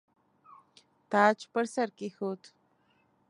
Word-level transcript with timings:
تاج 1.11 1.37
پر 1.51 1.65
سر 1.73 1.87
کښېښود. 1.97 2.41